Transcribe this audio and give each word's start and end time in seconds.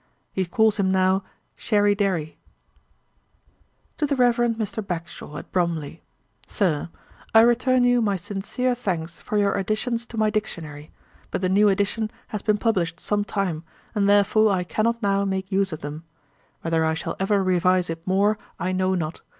He 0.33 0.45
calls 0.47 0.77
him 0.77 0.91
now 0.91 1.23
Sherry 1.55 1.93
derry.' 1.93 2.39
'To 3.99 4.07
THE 4.07 4.15
REVEREND 4.15 4.55
MR. 4.55 4.83
BAGSHAW, 4.87 5.37
AT 5.37 5.51
BROMLEY. 5.51 6.01
'SIR, 6.47 6.89
'I 7.35 7.41
return 7.41 7.83
you 7.83 8.01
my 8.01 8.15
sincere 8.15 8.73
thanks 8.73 9.19
for 9.19 9.37
your 9.37 9.53
additions 9.53 10.07
to 10.07 10.17
my 10.17 10.31
Dictionary; 10.31 10.89
but 11.29 11.41
the 11.41 11.49
new 11.49 11.69
edition 11.69 12.09
has 12.29 12.41
been 12.41 12.57
published 12.57 12.99
some 12.99 13.23
time, 13.23 13.63
and 13.93 14.09
therefore 14.09 14.51
I 14.51 14.63
cannot 14.63 15.03
now 15.03 15.23
make 15.23 15.51
use 15.51 15.71
of 15.71 15.81
them. 15.81 16.03
Whether 16.61 16.83
I 16.83 16.95
shall 16.95 17.15
ever 17.19 17.43
revise 17.43 17.87
it 17.87 18.01
more, 18.07 18.39
I 18.59 18.71
know 18.71 18.95
not. 18.95 19.21